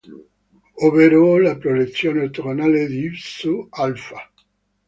Ovvero: 0.87 1.37
la 1.37 1.57
proiezione 1.59 2.21
ortogonale 2.23 2.87
di 2.87 3.07
V 3.09 3.13
su 3.13 3.67
"alpha". 3.69 4.31